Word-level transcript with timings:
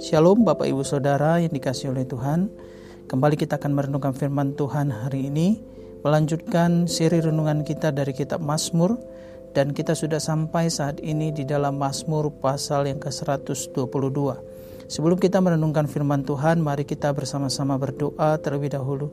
Shalom 0.00 0.40
Bapak 0.40 0.64
Ibu 0.64 0.80
Saudara 0.80 1.36
yang 1.36 1.52
dikasih 1.52 1.92
oleh 1.92 2.08
Tuhan. 2.08 2.48
Kembali 3.12 3.36
kita 3.36 3.60
akan 3.60 3.76
merenungkan 3.76 4.16
firman 4.16 4.56
Tuhan 4.56 4.88
hari 4.88 5.28
ini 5.28 5.60
Melanjutkan 6.00 6.88
seri 6.88 7.20
renungan 7.20 7.60
kita 7.60 7.92
dari 7.92 8.16
kitab 8.16 8.40
Mazmur 8.40 8.96
Dan 9.52 9.76
kita 9.76 9.92
sudah 9.92 10.16
sampai 10.16 10.72
saat 10.72 10.96
ini 11.04 11.28
di 11.28 11.44
dalam 11.44 11.76
Mazmur 11.76 12.32
pasal 12.40 12.88
yang 12.88 13.04
ke-122 13.04 14.16
Sebelum 14.88 15.20
kita 15.20 15.44
merenungkan 15.44 15.84
firman 15.84 16.24
Tuhan 16.24 16.64
Mari 16.64 16.88
kita 16.88 17.12
bersama-sama 17.12 17.76
berdoa 17.76 18.40
terlebih 18.40 18.72
dahulu. 18.72 19.12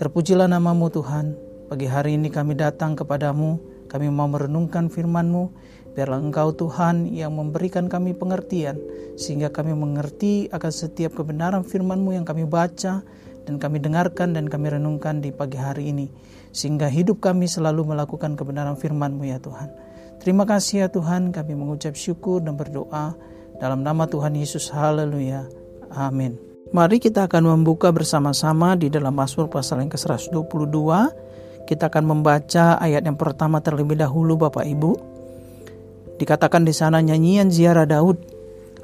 Terpujilah 0.00 0.48
namamu 0.48 0.88
Tuhan. 0.88 1.36
Pagi 1.68 1.84
hari 1.84 2.16
ini 2.16 2.32
kami 2.32 2.56
datang 2.56 2.96
kepadamu. 2.96 3.60
Kami 3.92 4.08
mau 4.08 4.26
merenungkan 4.26 4.88
firman-Mu 4.88 5.52
Biarlah 5.94 6.18
Engkau 6.18 6.50
Tuhan 6.50 7.06
yang 7.14 7.38
memberikan 7.38 7.86
kami 7.86 8.18
pengertian 8.18 8.82
sehingga 9.14 9.54
kami 9.54 9.78
mengerti 9.78 10.50
akan 10.50 10.72
setiap 10.74 11.14
kebenaran 11.14 11.62
firman-Mu 11.62 12.18
yang 12.18 12.26
kami 12.26 12.42
baca 12.44 13.06
dan 13.46 13.54
kami 13.62 13.78
dengarkan 13.78 14.34
dan 14.34 14.50
kami 14.50 14.74
renungkan 14.74 15.22
di 15.22 15.30
pagi 15.30 15.54
hari 15.54 15.94
ini. 15.94 16.10
Sehingga 16.50 16.90
hidup 16.90 17.22
kami 17.22 17.46
selalu 17.46 17.94
melakukan 17.94 18.34
kebenaran 18.34 18.74
firman-Mu 18.74 19.22
ya 19.22 19.38
Tuhan. 19.38 19.70
Terima 20.18 20.42
kasih 20.48 20.86
ya 20.86 20.88
Tuhan 20.90 21.30
kami 21.30 21.54
mengucap 21.54 21.94
syukur 21.94 22.42
dan 22.42 22.58
berdoa 22.58 23.14
dalam 23.62 23.86
nama 23.86 24.10
Tuhan 24.10 24.34
Yesus. 24.34 24.74
Haleluya. 24.74 25.46
Amin. 25.94 26.34
Mari 26.74 26.98
kita 26.98 27.30
akan 27.30 27.54
membuka 27.54 27.94
bersama-sama 27.94 28.74
di 28.74 28.90
dalam 28.90 29.14
Mazmur 29.14 29.46
pasal 29.46 29.86
yang 29.86 29.94
ke-122. 29.94 30.74
Kita 31.70 31.86
akan 31.86 32.04
membaca 32.04 32.82
ayat 32.82 33.06
yang 33.06 33.14
pertama 33.14 33.62
terlebih 33.62 33.94
dahulu 33.94 34.34
Bapak 34.34 34.66
Ibu. 34.66 35.13
Dikatakan 36.14 36.62
di 36.62 36.70
sana 36.70 37.02
nyanyian 37.02 37.50
ziarah 37.50 37.90
Daud. 37.90 38.18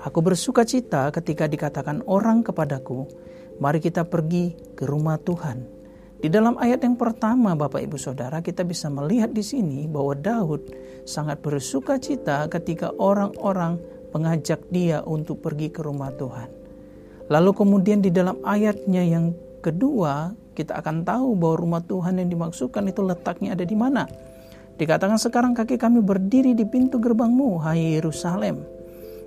Aku 0.02 0.18
bersuka 0.24 0.66
cita 0.66 1.12
ketika 1.14 1.46
dikatakan 1.46 2.02
orang 2.10 2.42
kepadaku, 2.42 3.06
mari 3.62 3.78
kita 3.78 4.02
pergi 4.08 4.56
ke 4.74 4.88
rumah 4.88 5.20
Tuhan. 5.20 5.62
Di 6.20 6.28
dalam 6.28 6.58
ayat 6.60 6.84
yang 6.84 7.00
pertama 7.00 7.56
Bapak 7.56 7.80
Ibu 7.80 7.96
Saudara 7.96 8.44
kita 8.44 8.60
bisa 8.60 8.92
melihat 8.92 9.32
di 9.32 9.40
sini 9.40 9.88
bahwa 9.88 10.12
Daud 10.12 10.68
sangat 11.08 11.40
bersuka 11.40 11.96
cita 11.96 12.44
ketika 12.52 12.92
orang-orang 12.98 13.80
mengajak 14.12 14.60
dia 14.68 15.00
untuk 15.06 15.40
pergi 15.40 15.72
ke 15.72 15.80
rumah 15.80 16.12
Tuhan. 16.12 16.50
Lalu 17.30 17.50
kemudian 17.54 18.02
di 18.02 18.10
dalam 18.10 18.42
ayatnya 18.42 19.06
yang 19.06 19.32
kedua 19.62 20.34
kita 20.58 20.76
akan 20.82 21.06
tahu 21.06 21.38
bahwa 21.38 21.56
rumah 21.56 21.82
Tuhan 21.86 22.18
yang 22.18 22.28
dimaksudkan 22.28 22.90
itu 22.90 23.00
letaknya 23.06 23.54
ada 23.54 23.64
di 23.64 23.76
mana. 23.78 24.04
Dikatakan 24.80 25.20
sekarang 25.20 25.52
kaki 25.52 25.76
kami 25.76 26.00
berdiri 26.00 26.56
di 26.56 26.64
pintu 26.64 26.96
gerbangmu, 26.96 27.60
hai 27.60 28.00
Yerusalem. 28.00 28.64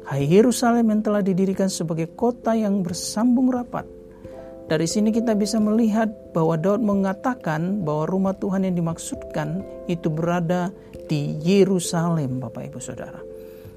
Hai 0.01 0.25
Yerusalem 0.25 0.89
yang 0.89 1.05
telah 1.05 1.21
didirikan 1.21 1.69
sebagai 1.69 2.09
kota 2.17 2.57
yang 2.57 2.81
bersambung 2.81 3.53
rapat. 3.53 3.85
Dari 4.65 4.89
sini 4.89 5.13
kita 5.13 5.37
bisa 5.37 5.61
melihat 5.61 6.09
bahwa 6.33 6.57
Daud 6.57 6.81
mengatakan 6.81 7.85
bahwa 7.85 8.09
rumah 8.09 8.33
Tuhan 8.33 8.65
yang 8.65 8.81
dimaksudkan 8.81 9.61
itu 9.85 10.09
berada 10.09 10.73
di 11.05 11.37
Yerusalem, 11.45 12.41
Bapak 12.41 12.73
Ibu 12.73 12.81
Saudara. 12.81 13.21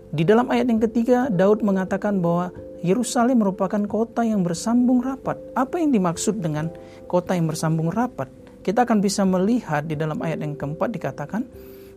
Di 0.08 0.24
dalam 0.24 0.48
ayat 0.48 0.72
yang 0.72 0.80
ketiga, 0.80 1.28
Daud 1.28 1.60
mengatakan 1.60 2.24
bahwa 2.24 2.56
Yerusalem 2.80 3.44
merupakan 3.44 3.84
kota 3.84 4.24
yang 4.24 4.40
bersambung 4.40 5.04
rapat. 5.04 5.36
Apa 5.52 5.76
yang 5.76 5.92
dimaksud 5.92 6.40
dengan 6.40 6.72
kota 7.04 7.36
yang 7.36 7.44
bersambung 7.44 7.92
rapat? 7.92 8.45
Kita 8.66 8.82
akan 8.82 8.98
bisa 8.98 9.22
melihat 9.22 9.86
di 9.86 9.94
dalam 9.94 10.18
ayat 10.18 10.42
yang 10.42 10.58
keempat 10.58 10.90
dikatakan, 10.90 11.46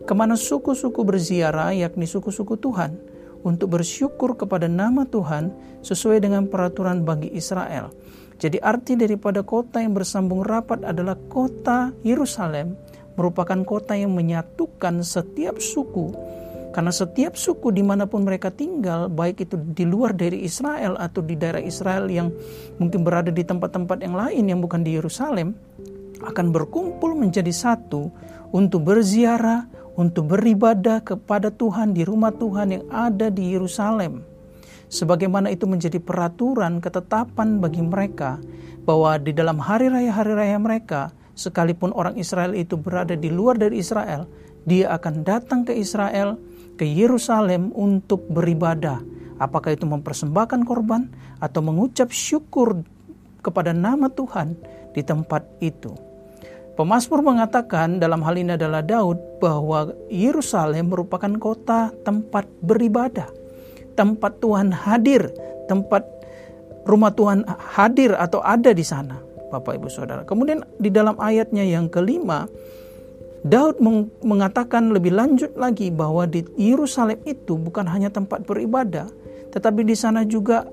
ke 0.06 0.14
mana 0.14 0.38
suku-suku 0.38 1.02
berziarah 1.02 1.74
yakni 1.74 2.06
suku-suku 2.06 2.54
Tuhan 2.62 2.94
untuk 3.42 3.74
bersyukur 3.74 4.38
kepada 4.38 4.70
nama 4.70 5.02
Tuhan 5.02 5.50
sesuai 5.82 6.22
dengan 6.22 6.46
peraturan 6.46 7.02
bagi 7.02 7.26
Israel. 7.34 7.90
Jadi 8.38 8.62
arti 8.62 8.94
daripada 8.94 9.42
kota 9.42 9.82
yang 9.82 9.98
bersambung 9.98 10.46
rapat 10.46 10.86
adalah 10.86 11.18
kota 11.26 11.90
Yerusalem 12.06 12.78
merupakan 13.18 13.66
kota 13.66 13.98
yang 13.98 14.14
menyatukan 14.14 15.02
setiap 15.02 15.58
suku 15.58 16.14
karena 16.70 16.94
setiap 16.94 17.34
suku 17.34 17.74
di 17.74 17.82
mana 17.82 18.06
pun 18.06 18.22
mereka 18.22 18.54
tinggal, 18.54 19.10
baik 19.10 19.42
itu 19.42 19.58
di 19.58 19.82
luar 19.82 20.14
dari 20.14 20.46
Israel 20.46 20.94
atau 21.02 21.18
di 21.18 21.34
daerah 21.34 21.58
Israel 21.58 22.06
yang 22.06 22.30
mungkin 22.78 23.02
berada 23.02 23.34
di 23.34 23.42
tempat-tempat 23.42 24.06
yang 24.06 24.14
lain 24.14 24.44
yang 24.46 24.62
bukan 24.62 24.86
di 24.86 24.94
Yerusalem, 24.94 25.50
akan 26.24 26.52
berkumpul 26.52 27.16
menjadi 27.16 27.50
satu 27.52 28.12
untuk 28.50 28.86
berziarah, 28.86 29.66
untuk 29.96 30.32
beribadah 30.32 31.02
kepada 31.04 31.52
Tuhan 31.52 31.92
di 31.92 32.02
rumah 32.04 32.32
Tuhan 32.34 32.68
yang 32.72 32.84
ada 32.90 33.28
di 33.28 33.52
Yerusalem. 33.54 34.24
Sebagaimana 34.90 35.54
itu 35.54 35.70
menjadi 35.70 36.02
peraturan 36.02 36.82
ketetapan 36.82 37.62
bagi 37.62 37.78
mereka 37.78 38.42
bahwa 38.82 39.14
di 39.22 39.30
dalam 39.30 39.62
hari 39.62 39.86
raya-hari 39.86 40.34
raya 40.34 40.58
mereka, 40.58 41.14
sekalipun 41.38 41.94
orang 41.94 42.18
Israel 42.18 42.58
itu 42.58 42.74
berada 42.74 43.14
di 43.14 43.30
luar 43.30 43.54
dari 43.54 43.78
Israel, 43.78 44.26
dia 44.66 44.90
akan 44.98 45.22
datang 45.22 45.62
ke 45.62 45.72
Israel, 45.78 46.34
ke 46.74 46.82
Yerusalem 46.82 47.70
untuk 47.78 48.26
beribadah. 48.34 48.98
Apakah 49.38 49.72
itu 49.72 49.86
mempersembahkan 49.86 50.66
korban 50.66 51.08
atau 51.38 51.62
mengucap 51.64 52.10
syukur 52.12 52.82
kepada 53.40 53.72
nama 53.72 54.10
Tuhan 54.12 54.58
di 54.92 55.00
tempat 55.06 55.46
itu. 55.64 56.09
Pemasmur 56.78 57.20
mengatakan 57.20 57.98
dalam 57.98 58.22
hal 58.24 58.38
ini 58.38 58.54
adalah 58.56 58.80
Daud 58.80 59.42
bahwa 59.42 59.92
Yerusalem 60.08 60.88
merupakan 60.88 61.30
kota 61.36 61.92
tempat 62.06 62.46
beribadah, 62.62 63.28
tempat 63.98 64.38
Tuhan 64.40 64.72
hadir, 64.72 65.28
tempat 65.68 66.06
rumah 66.88 67.12
Tuhan 67.12 67.44
hadir 67.76 68.16
atau 68.16 68.40
ada 68.40 68.72
di 68.72 68.86
sana, 68.86 69.20
Bapak 69.52 69.76
Ibu 69.76 69.88
Saudara. 69.92 70.22
Kemudian 70.24 70.64
di 70.80 70.88
dalam 70.88 71.18
ayatnya 71.20 71.66
yang 71.66 71.90
kelima, 71.92 72.48
Daud 73.44 73.80
mengatakan 74.24 74.92
lebih 74.92 75.16
lanjut 75.16 75.52
lagi 75.56 75.88
bahwa 75.88 76.28
di 76.28 76.44
Yerusalem 76.60 77.20
itu 77.24 77.56
bukan 77.56 77.88
hanya 77.88 78.08
tempat 78.12 78.44
beribadah, 78.44 79.08
tetapi 79.52 79.84
di 79.84 79.96
sana 79.96 80.24
juga 80.24 80.64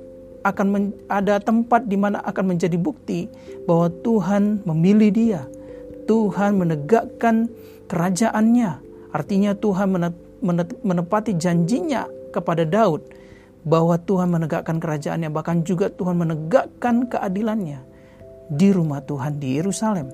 akan 0.44 0.96
ada 1.12 1.44
tempat 1.44 1.88
di 1.88 2.00
mana 2.00 2.24
akan 2.24 2.56
menjadi 2.56 2.80
bukti 2.80 3.28
bahwa 3.68 3.91
Tuhan 4.03 4.63
memilih 4.63 5.12
dia, 5.12 5.41
Tuhan 6.07 6.57
menegakkan 6.57 7.51
kerajaannya. 7.91 8.72
Artinya 9.12 9.51
Tuhan 9.53 9.94
menepati 10.81 11.35
janjinya 11.35 12.07
kepada 12.31 12.63
Daud 12.63 13.03
bahwa 13.68 14.00
Tuhan 14.00 14.31
menegakkan 14.31 14.79
kerajaannya, 14.79 15.28
bahkan 15.28 15.62
juga 15.68 15.91
Tuhan 15.91 16.16
menegakkan 16.18 17.12
keadilannya 17.12 17.84
di 18.47 18.72
rumah 18.72 19.03
Tuhan 19.03 19.44
di 19.44 19.59
Yerusalem. 19.59 20.07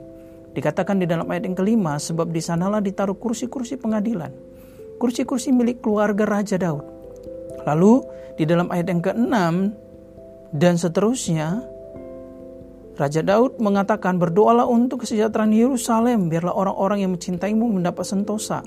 Dikatakan 0.53 1.01
di 1.01 1.09
dalam 1.09 1.25
ayat 1.29 1.49
yang 1.49 1.57
kelima, 1.57 1.97
sebab 1.97 2.29
di 2.29 2.41
sanalah 2.41 2.81
ditaruh 2.81 3.17
kursi-kursi 3.17 3.77
pengadilan. 3.77 4.29
Kursi-kursi 5.01 5.49
milik 5.49 5.81
keluarga 5.81 6.25
Raja 6.25 6.57
Daud. 6.61 6.85
Lalu 7.65 8.05
di 8.37 8.45
dalam 8.45 8.69
ayat 8.69 8.87
yang 8.89 9.01
keenam 9.01 9.73
dan 10.53 10.77
seterusnya, 10.77 11.65
Raja 12.93 13.25
Daud 13.25 13.57
mengatakan, 13.57 14.21
berdoalah 14.21 14.69
untuk 14.69 15.01
kesejahteraan 15.01 15.49
Yerusalem, 15.49 16.29
biarlah 16.29 16.53
orang-orang 16.53 17.01
yang 17.01 17.11
mencintaimu 17.17 17.81
mendapat 17.81 18.05
sentosa. 18.05 18.61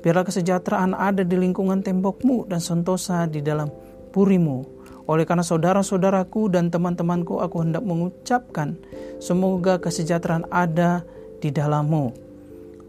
Biarlah 0.00 0.24
kesejahteraan 0.24 0.96
ada 0.96 1.20
di 1.20 1.36
lingkungan 1.36 1.84
tembokmu 1.84 2.48
dan 2.48 2.56
sentosa 2.56 3.28
di 3.28 3.44
dalam 3.44 3.68
purimu. 4.16 4.64
Oleh 5.06 5.28
karena 5.28 5.44
saudara-saudaraku 5.44 6.56
dan 6.56 6.72
teman-temanku 6.72 7.36
aku 7.36 7.62
hendak 7.62 7.84
mengucapkan, 7.84 8.80
semoga 9.20 9.76
kesejahteraan 9.76 10.48
ada 10.48 11.04
di 11.44 11.52
dalammu. 11.52 12.16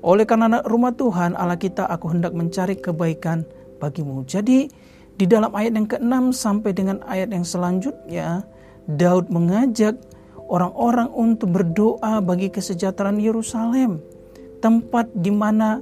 Oleh 0.08 0.24
karena 0.24 0.64
rumah 0.64 0.96
Tuhan 0.96 1.36
Allah 1.36 1.60
kita 1.60 1.84
aku 1.84 2.16
hendak 2.16 2.32
mencari 2.32 2.80
kebaikan 2.80 3.44
bagimu. 3.84 4.24
Jadi 4.24 4.72
di 5.18 5.26
dalam 5.28 5.52
ayat 5.52 5.74
yang 5.76 5.90
ke-6 5.90 6.32
sampai 6.32 6.72
dengan 6.72 7.04
ayat 7.06 7.34
yang 7.34 7.44
selanjutnya, 7.44 8.46
Daud 8.88 9.28
mengajak 9.28 10.00
orang-orang 10.48 11.12
untuk 11.14 11.54
berdoa 11.54 12.24
bagi 12.24 12.48
kesejahteraan 12.52 13.20
Yerusalem, 13.20 14.00
tempat 14.64 15.12
di 15.14 15.32
mana 15.32 15.80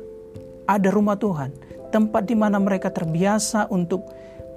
ada 0.65 0.89
rumah 0.89 1.15
Tuhan, 1.15 1.53
tempat 1.93 2.25
di 2.25 2.35
mana 2.35 2.57
mereka 2.57 2.89
terbiasa 2.89 3.69
untuk 3.69 4.03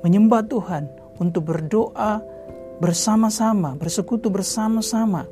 menyembah 0.03 0.43
Tuhan, 0.49 0.89
untuk 1.21 1.53
berdoa 1.53 2.21
bersama-sama, 2.81 3.77
bersekutu 3.77 4.33
bersama-sama, 4.33 5.29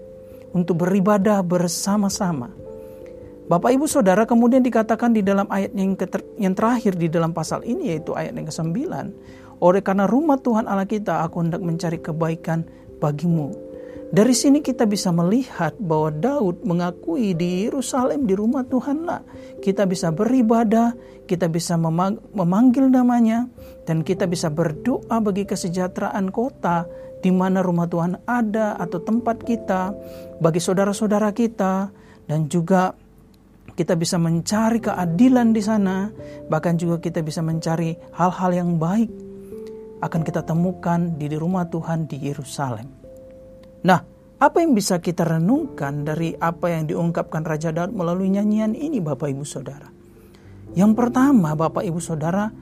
untuk 0.52 0.84
beribadah 0.84 1.40
bersama-sama. 1.40 2.52
Bapak 3.46 3.70
Ibu 3.78 3.86
Saudara 3.86 4.26
kemudian 4.26 4.58
dikatakan 4.58 5.14
di 5.14 5.22
dalam 5.22 5.46
ayat 5.46 5.70
yang, 5.70 5.94
yang 6.34 6.54
terakhir 6.58 6.98
di 6.98 7.06
dalam 7.06 7.30
pasal 7.30 7.62
ini 7.62 7.94
yaitu 7.94 8.10
ayat 8.10 8.34
yang 8.34 8.50
ke-9. 8.50 8.74
Oleh 9.62 9.80
karena 9.86 10.04
rumah 10.04 10.36
Tuhan 10.42 10.66
Allah 10.66 10.84
kita 10.84 11.22
aku 11.22 11.46
hendak 11.46 11.62
mencari 11.62 12.02
kebaikan 12.02 12.66
bagimu 12.98 13.65
Dari 14.06 14.34
sini 14.38 14.62
kita 14.62 14.86
bisa 14.86 15.10
melihat 15.10 15.74
bahwa 15.82 16.14
Daud 16.14 16.62
mengakui 16.62 17.34
di 17.34 17.66
Yerusalem 17.66 18.22
di 18.22 18.38
rumah 18.38 18.62
Tuhanlah 18.62 19.26
kita 19.58 19.82
bisa 19.82 20.14
beribadah, 20.14 20.94
kita 21.26 21.50
bisa 21.50 21.74
memanggil 21.74 22.86
namanya 22.86 23.50
dan 23.82 24.06
kita 24.06 24.30
bisa 24.30 24.46
berdoa 24.46 25.18
bagi 25.18 25.42
kesejahteraan 25.42 26.30
kota 26.30 26.86
di 27.18 27.34
mana 27.34 27.66
rumah 27.66 27.90
Tuhan 27.90 28.22
ada 28.30 28.78
atau 28.78 29.02
tempat 29.02 29.42
kita, 29.42 29.90
bagi 30.38 30.62
saudara-saudara 30.62 31.34
kita 31.34 31.90
dan 32.30 32.46
juga 32.46 32.94
kita 33.74 33.98
bisa 33.98 34.22
mencari 34.22 34.78
keadilan 34.78 35.50
di 35.50 35.62
sana, 35.66 36.08
bahkan 36.46 36.78
juga 36.78 37.02
kita 37.02 37.26
bisa 37.26 37.42
mencari 37.42 37.98
hal-hal 38.14 38.54
yang 38.54 38.78
baik 38.78 39.10
akan 39.98 40.22
kita 40.22 40.46
temukan 40.46 41.18
di 41.18 41.26
rumah 41.34 41.66
Tuhan 41.66 42.06
di 42.06 42.22
Yerusalem. 42.22 43.05
Nah, 43.84 44.00
apa 44.36 44.56
yang 44.60 44.76
bisa 44.76 45.00
kita 45.00 45.24
renungkan 45.24 46.04
dari 46.04 46.36
apa 46.36 46.68
yang 46.68 46.84
diungkapkan 46.88 47.40
Raja 47.40 47.72
Daud 47.72 47.96
melalui 47.96 48.28
nyanyian 48.28 48.76
ini 48.76 49.00
Bapak 49.00 49.32
Ibu 49.32 49.44
Saudara? 49.48 49.88
Yang 50.76 50.92
pertama 50.92 51.56
Bapak 51.56 51.80
Ibu 51.80 51.96
Saudara, 52.04 52.52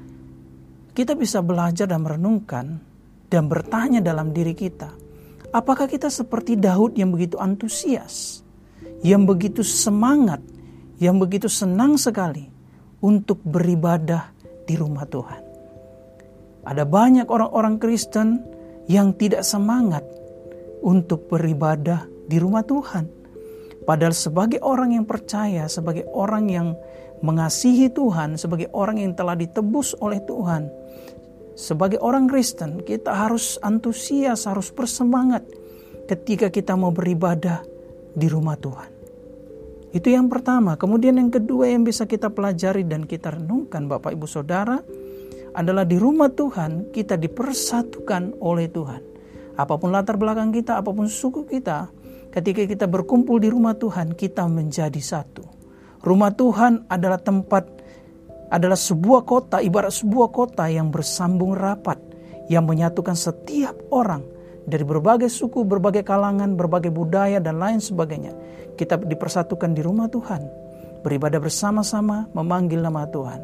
kita 0.95 1.19
bisa 1.19 1.43
belajar 1.43 1.91
dan 1.91 2.07
merenungkan 2.07 2.79
dan 3.27 3.51
bertanya 3.51 3.99
dalam 3.99 4.31
diri 4.31 4.55
kita, 4.55 4.95
apakah 5.51 5.91
kita 5.91 6.07
seperti 6.07 6.55
Daud 6.55 6.95
yang 6.95 7.11
begitu 7.11 7.43
antusias, 7.43 8.47
yang 9.03 9.27
begitu 9.27 9.67
semangat, 9.67 10.39
yang 11.03 11.19
begitu 11.19 11.51
senang 11.51 11.99
sekali 11.99 12.47
untuk 13.03 13.43
beribadah 13.43 14.31
di 14.63 14.79
rumah 14.79 15.11
Tuhan? 15.11 15.43
Ada 16.63 16.87
banyak 16.87 17.27
orang-orang 17.27 17.83
Kristen 17.83 18.47
yang 18.87 19.19
tidak 19.19 19.43
semangat 19.43 20.07
untuk 20.85 21.33
beribadah 21.33 22.05
di 22.29 22.37
rumah 22.37 22.61
Tuhan. 22.61 23.09
Padahal 23.89 24.13
sebagai 24.13 24.61
orang 24.61 24.97
yang 24.97 25.09
percaya, 25.09 25.69
sebagai 25.69 26.05
orang 26.13 26.49
yang 26.53 26.69
mengasihi 27.25 27.89
Tuhan, 27.89 28.37
sebagai 28.37 28.69
orang 28.77 29.01
yang 29.01 29.13
telah 29.17 29.37
ditebus 29.37 29.97
oleh 30.01 30.21
Tuhan, 30.25 30.69
sebagai 31.57 32.01
orang 32.01 32.29
Kristen, 32.29 32.85
kita 32.85 33.13
harus 33.13 33.57
antusias, 33.65 34.45
harus 34.45 34.73
bersemangat 34.73 35.45
ketika 36.09 36.53
kita 36.53 36.77
mau 36.77 36.93
beribadah 36.93 37.65
di 38.13 38.29
rumah 38.29 38.57
Tuhan. 38.61 38.91
Itu 39.95 40.11
yang 40.11 40.27
pertama. 40.27 40.75
Kemudian 40.75 41.17
yang 41.23 41.31
kedua 41.31 41.71
yang 41.71 41.87
bisa 41.87 42.03
kita 42.05 42.27
pelajari 42.29 42.83
dan 42.83 43.07
kita 43.07 43.39
renungkan 43.39 43.87
Bapak 43.87 44.11
Ibu 44.11 44.27
Saudara 44.27 44.83
adalah 45.55 45.87
di 45.87 45.95
rumah 45.95 46.35
Tuhan 46.35 46.91
kita 46.91 47.15
dipersatukan 47.15 48.43
oleh 48.43 48.67
Tuhan. 48.67 49.14
Apa 49.55 49.79
pun 49.79 49.95
latar 49.95 50.19
belakang 50.19 50.51
kita, 50.51 50.83
apa 50.83 50.91
pun 50.91 51.07
suku 51.07 51.47
kita, 51.47 51.87
ketika 52.35 52.67
kita 52.67 52.87
berkumpul 52.91 53.39
di 53.39 53.47
rumah 53.47 53.79
Tuhan, 53.79 54.19
kita 54.19 54.51
menjadi 54.51 54.99
satu. 54.99 55.47
Rumah 56.03 56.35
Tuhan 56.35 56.73
adalah 56.91 57.23
tempat, 57.23 57.65
adalah 58.51 58.75
sebuah 58.75 59.23
kota, 59.23 59.63
ibarat 59.63 59.95
sebuah 59.95 60.29
kota 60.35 60.67
yang 60.67 60.91
bersambung 60.91 61.55
rapat, 61.55 62.03
yang 62.51 62.67
menyatukan 62.67 63.15
setiap 63.15 63.79
orang 63.95 64.27
dari 64.67 64.83
berbagai 64.83 65.31
suku, 65.31 65.63
berbagai 65.63 66.03
kalangan, 66.03 66.59
berbagai 66.59 66.91
budaya, 66.91 67.39
dan 67.39 67.63
lain 67.63 67.79
sebagainya. 67.79 68.35
Kita 68.75 68.99
dipersatukan 68.99 69.71
di 69.71 69.87
rumah 69.87 70.11
Tuhan, 70.11 70.43
beribadah 71.07 71.39
bersama-sama, 71.39 72.27
memanggil 72.35 72.83
nama 72.83 73.07
Tuhan. 73.07 73.41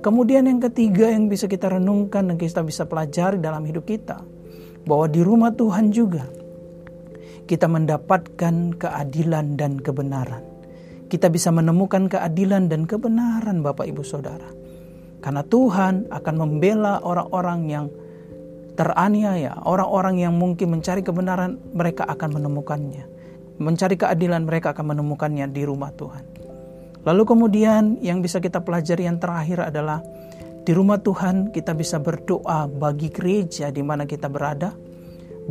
Kemudian 0.00 0.48
yang 0.48 0.58
ketiga 0.58 1.12
yang 1.12 1.28
bisa 1.28 1.44
kita 1.44 1.70
renungkan 1.70 2.26
dan 2.32 2.40
kita 2.40 2.64
bisa 2.64 2.88
pelajari 2.88 3.38
dalam 3.38 3.62
hidup 3.62 3.86
kita 3.86 4.31
bahwa 4.86 5.06
di 5.06 5.20
rumah 5.22 5.54
Tuhan 5.54 5.94
juga 5.94 6.26
kita 7.46 7.66
mendapatkan 7.66 8.78
keadilan 8.78 9.58
dan 9.58 9.78
kebenaran. 9.78 10.42
Kita 11.10 11.28
bisa 11.28 11.52
menemukan 11.52 12.08
keadilan 12.08 12.72
dan 12.72 12.88
kebenaran 12.88 13.60
Bapak 13.60 13.84
Ibu 13.84 14.00
Saudara. 14.00 14.48
Karena 15.20 15.44
Tuhan 15.44 16.08
akan 16.08 16.34
membela 16.40 16.98
orang-orang 17.04 17.60
yang 17.68 17.86
teraniaya, 18.74 19.60
orang-orang 19.68 20.24
yang 20.24 20.34
mungkin 20.34 20.72
mencari 20.72 21.04
kebenaran, 21.04 21.60
mereka 21.76 22.08
akan 22.08 22.40
menemukannya. 22.40 23.04
Mencari 23.60 24.00
keadilan, 24.00 24.48
mereka 24.48 24.72
akan 24.72 24.96
menemukannya 24.96 25.46
di 25.52 25.62
rumah 25.68 25.92
Tuhan. 25.92 26.24
Lalu 27.04 27.22
kemudian 27.26 27.98
yang 28.00 28.24
bisa 28.24 28.40
kita 28.40 28.62
pelajari 28.64 29.04
yang 29.04 29.20
terakhir 29.20 29.68
adalah 29.68 30.00
di 30.62 30.70
rumah 30.70 31.02
Tuhan 31.02 31.50
kita 31.50 31.74
bisa 31.74 31.98
berdoa 31.98 32.70
bagi 32.70 33.10
gereja 33.10 33.74
di 33.74 33.82
mana 33.82 34.06
kita 34.06 34.30
berada, 34.30 34.70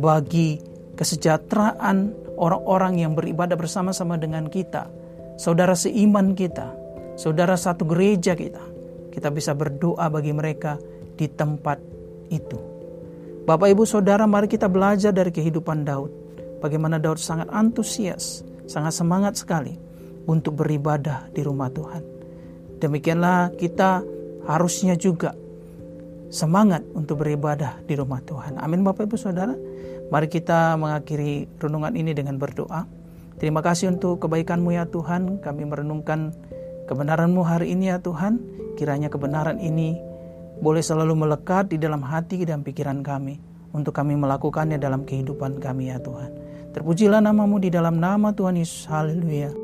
bagi 0.00 0.56
kesejahteraan 0.96 2.16
orang-orang 2.40 3.04
yang 3.04 3.12
beribadah 3.12 3.52
bersama-sama 3.60 4.16
dengan 4.16 4.48
kita, 4.48 4.88
saudara 5.36 5.76
seiman 5.76 6.32
kita, 6.32 6.72
saudara 7.20 7.60
satu 7.60 7.84
gereja 7.84 8.32
kita. 8.32 8.64
Kita 9.12 9.28
bisa 9.28 9.52
berdoa 9.52 10.08
bagi 10.08 10.32
mereka 10.32 10.80
di 11.12 11.28
tempat 11.28 11.76
itu. 12.32 12.56
Bapak 13.44 13.68
Ibu 13.68 13.84
Saudara, 13.84 14.24
mari 14.24 14.48
kita 14.48 14.72
belajar 14.72 15.12
dari 15.12 15.28
kehidupan 15.28 15.84
Daud. 15.84 16.08
Bagaimana 16.64 16.96
Daud 16.96 17.20
sangat 17.20 17.52
antusias, 17.52 18.40
sangat 18.64 18.96
semangat 18.96 19.36
sekali 19.36 19.76
untuk 20.24 20.64
beribadah 20.64 21.28
di 21.28 21.44
rumah 21.44 21.68
Tuhan. 21.68 22.00
Demikianlah 22.80 23.52
kita 23.60 24.00
harusnya 24.46 24.98
juga 24.98 25.34
semangat 26.32 26.80
untuk 26.96 27.22
beribadah 27.22 27.78
di 27.84 27.94
rumah 27.94 28.24
Tuhan. 28.24 28.56
Amin 28.56 28.80
Bapak 28.80 29.06
Ibu 29.06 29.20
Saudara. 29.20 29.52
Mari 30.08 30.28
kita 30.28 30.76
mengakhiri 30.76 31.48
renungan 31.60 31.92
ini 31.96 32.12
dengan 32.12 32.36
berdoa. 32.36 32.84
Terima 33.40 33.64
kasih 33.64 33.92
untuk 33.96 34.20
kebaikanmu 34.24 34.72
ya 34.72 34.84
Tuhan. 34.88 35.40
Kami 35.40 35.62
merenungkan 35.68 36.36
kebenaranmu 36.88 37.40
hari 37.44 37.72
ini 37.72 37.92
ya 37.92 38.00
Tuhan. 38.00 38.40
Kiranya 38.76 39.08
kebenaran 39.12 39.60
ini 39.60 39.96
boleh 40.60 40.84
selalu 40.84 41.16
melekat 41.16 41.72
di 41.72 41.80
dalam 41.80 42.04
hati 42.04 42.44
dan 42.44 42.64
pikiran 42.64 43.00
kami. 43.00 43.40
Untuk 43.72 43.96
kami 43.96 44.20
melakukannya 44.20 44.76
dalam 44.76 45.08
kehidupan 45.08 45.56
kami 45.56 45.88
ya 45.88 45.96
Tuhan. 45.96 46.28
Terpujilah 46.76 47.24
namamu 47.24 47.56
di 47.56 47.72
dalam 47.72 47.96
nama 47.96 48.36
Tuhan 48.36 48.60
Yesus. 48.60 48.84
Haleluya. 48.84 49.61